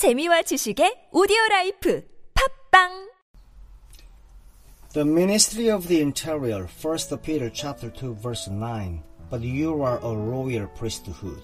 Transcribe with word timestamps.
재미와 0.00 0.48
지식의 0.48 1.10
오디오 1.12 1.36
라이프 1.50 2.02
팝빵 2.32 3.10
The 4.94 5.04
ministry 5.04 5.68
of 5.68 5.88
the 5.88 6.00
interior, 6.00 6.66
1 6.80 7.20
Peter 7.20 7.50
chapter 7.52 7.90
2 7.90 8.14
verse 8.14 8.48
9. 8.48 9.02
But 9.28 9.42
you 9.42 9.82
are 9.84 10.00
a 10.00 10.16
royal 10.16 10.68
priesthood. 10.68 11.42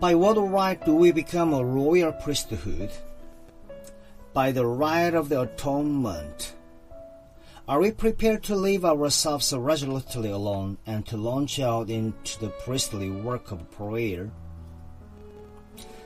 By 0.00 0.14
what 0.14 0.40
right 0.40 0.82
do 0.82 0.96
we 0.96 1.12
become 1.12 1.52
a 1.52 1.62
royal 1.62 2.12
priesthood? 2.12 2.88
By 4.32 4.50
the 4.50 4.64
right 4.64 5.12
of 5.12 5.28
the 5.28 5.42
atonement. 5.42 6.54
Are 7.68 7.80
we 7.80 7.92
prepared 7.92 8.42
to 8.44 8.56
leave 8.56 8.86
ourselves 8.86 9.52
resolutely 9.52 10.30
alone 10.30 10.78
and 10.86 11.04
to 11.08 11.18
launch 11.18 11.60
out 11.60 11.90
into 11.90 12.40
the 12.40 12.48
priestly 12.64 13.10
work 13.10 13.52
of 13.52 13.70
prayer? 13.70 14.32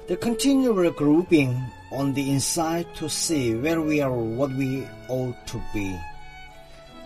The 0.06 0.18
continual 0.18 0.90
groping 0.90 1.58
on 1.90 2.12
the 2.12 2.30
inside 2.30 2.94
to 2.96 3.08
see 3.08 3.54
where 3.54 3.80
we 3.80 4.02
are 4.02 4.12
what 4.12 4.50
we 4.50 4.86
ought 5.08 5.46
to 5.46 5.62
be 5.72 5.98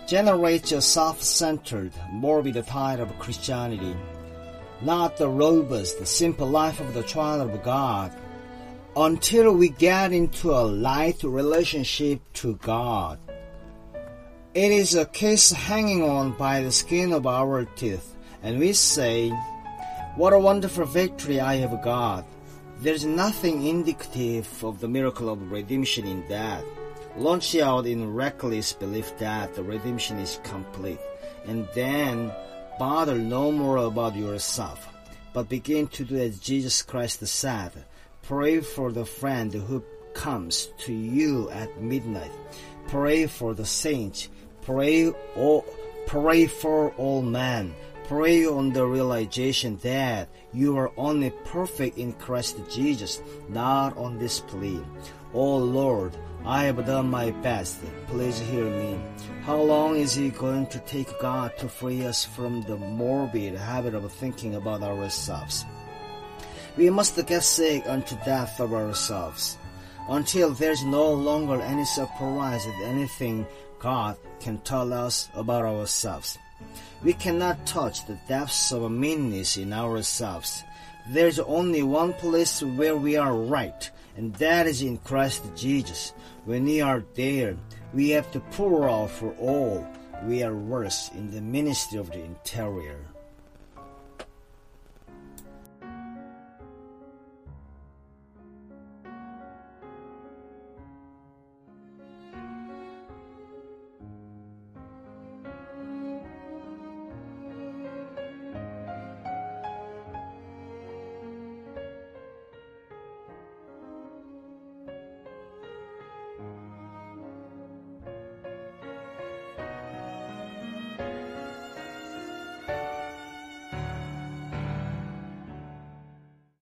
generates 0.09 0.73
a 0.73 0.83
self-centered, 0.83 1.93
morbid 2.11 2.57
type 2.67 2.99
of 2.99 3.17
Christianity, 3.21 3.95
not 4.81 5.17
the 5.17 5.29
robust, 5.29 6.05
simple 6.09 6.49
life 6.49 6.81
of 6.81 6.93
the 6.93 7.05
child 7.05 7.49
of 7.49 7.63
God, 7.63 8.13
until 8.97 9.53
we 9.53 9.69
get 9.69 10.13
into 10.13 10.51
a 10.51 10.67
light 10.67 11.23
relationship 11.23 12.21
to 12.33 12.57
God. 12.57 13.21
It 14.55 14.73
is 14.73 14.97
a 14.97 15.07
case 15.07 15.53
hanging 15.53 16.03
on 16.03 16.33
by 16.33 16.63
the 16.63 16.73
skin 16.73 17.13
of 17.13 17.29
our 17.29 17.65
teeth, 17.65 18.17
and 18.43 18.59
we 18.59 18.73
say, 18.73 19.31
What 20.17 20.33
a 20.33 20.39
wonderful 20.41 20.87
victory 20.87 21.39
I 21.39 21.59
have 21.59 21.81
got. 21.81 22.25
There 22.81 22.95
is 22.95 23.05
nothing 23.05 23.67
indicative 23.67 24.63
of 24.63 24.79
the 24.79 24.87
miracle 24.87 25.29
of 25.29 25.51
redemption 25.51 26.07
in 26.07 26.27
that. 26.29 26.65
Launch 27.17 27.57
out 27.57 27.87
in 27.87 28.15
reckless 28.15 28.73
belief 28.73 29.19
that 29.19 29.57
the 29.57 29.65
redemption 29.65 30.21
is 30.21 30.39
complete, 30.45 31.01
and 31.47 31.67
then 31.75 32.31
bother 32.79 33.19
no 33.19 33.51
more 33.51 33.79
about 33.79 34.15
yourself, 34.15 34.87
but 35.33 35.49
begin 35.49 35.89
to 35.89 36.05
do 36.05 36.19
as 36.19 36.39
Jesus 36.39 36.83
Christ 36.83 37.27
said. 37.27 37.73
Pray 38.23 38.61
for 38.61 38.93
the 38.93 39.05
friend 39.05 39.53
who 39.53 39.83
comes 40.15 40.69
to 40.79 40.93
you 40.93 41.51
at 41.51 41.81
midnight. 41.81 42.31
Pray 42.87 43.27
for 43.27 43.55
the 43.55 43.67
saints. 43.67 44.29
Pray, 44.63 45.11
all, 45.35 45.65
pray 46.07 46.47
for 46.47 46.93
all 46.93 47.23
men. 47.23 47.75
Pray 48.09 48.47
on 48.47 48.73
the 48.73 48.87
realization 48.87 49.77
that 49.83 50.31
you 50.55 50.79
are 50.79 50.91
only 50.97 51.29
perfect 51.45 51.99
in 51.99 52.15
Christ 52.15 52.57
Jesus, 52.71 53.21
not 53.51 53.95
on 53.99 54.19
this 54.19 54.41
plea. 54.41 54.81
Oh 55.35 55.59
Lord, 55.59 56.17
I 56.43 56.65
have 56.65 56.87
done 56.87 57.11
my 57.11 57.33
best. 57.43 57.81
Please 58.07 58.41
hear 58.41 58.65
me. 58.65 58.99
How 59.43 59.61
long 59.61 59.97
is 59.97 60.17
it 60.17 60.39
going 60.39 60.69
to 60.69 60.79
take 60.81 61.21
God 61.21 61.53
to 61.59 61.69
free 61.69 62.07
us 62.07 62.25
from 62.25 62.63
the 62.63 62.79
morbid 62.79 63.55
habit 63.55 63.95
of 63.95 64.11
thinking 64.11 64.55
about 64.55 64.83
ourselves? 64.83 65.67
We 66.79 66.89
must 66.89 67.15
get 67.27 67.43
sick 67.43 67.85
unto 67.87 68.17
death 68.25 68.59
of 68.59 68.73
ourselves 68.73 69.59
until 70.09 70.55
there's 70.55 70.83
no 70.83 71.13
longer 71.13 71.61
any 71.61 71.85
surprise 71.85 72.67
at 72.67 72.83
anything 72.85 73.47
God 73.79 74.17
can 74.41 74.57
tell 74.65 74.95
us 74.95 75.29
about 75.35 75.67
ourselves. 75.67 76.39
We 77.03 77.13
cannot 77.13 77.67
touch 77.67 78.07
the 78.07 78.19
depths 78.29 78.73
of 78.73 78.91
meanness 78.91 79.57
in 79.57 79.73
ourselves. 79.73 80.65
There's 81.11 81.39
only 81.39 81.83
one 81.83 82.13
place 82.13 82.63
where 82.63 82.97
we 82.97 83.17
are 83.17 83.35
right, 83.35 83.91
and 84.17 84.35
that 84.35 84.67
is 84.67 84.83
in 84.83 84.99
Christ 84.99 85.43
Jesus. 85.57 86.13
When 86.45 86.65
we 86.65 86.81
are 86.81 87.05
there, 87.15 87.57
we 87.95 88.11
have 88.11 88.31
to 88.33 88.41
pour 88.41 88.89
out 88.89 89.11
for 89.11 89.33
all 89.39 89.87
we 90.25 90.43
are 90.43 90.55
worth 90.55 91.11
in 91.15 91.31
the 91.31 91.41
ministry 91.41 91.99
of 91.99 92.11
the 92.11 92.23
interior. 92.25 92.99